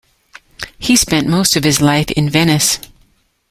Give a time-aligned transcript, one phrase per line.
[0.79, 2.79] He spent most of his life in Venice.